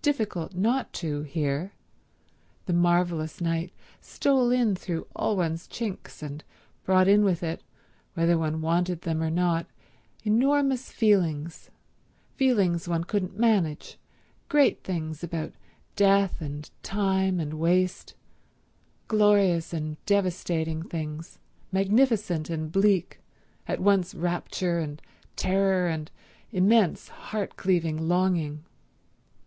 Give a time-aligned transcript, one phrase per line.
[0.00, 1.74] Difficult not to, here;
[2.64, 6.42] the marvelous night stole in through all one's chinks, and
[6.82, 7.62] brought in with it,
[8.14, 9.66] whether one wanted them or not,
[10.24, 13.98] enormous feelings—feelings one couldn't manage,
[14.48, 15.52] great things about
[15.94, 18.14] death and time and waste;
[19.08, 21.38] glorious and devastating things,
[21.70, 23.20] magnificent and bleak,
[23.68, 25.02] at once rapture and
[25.36, 26.10] terror and
[26.50, 28.64] immense, heart cleaving longing.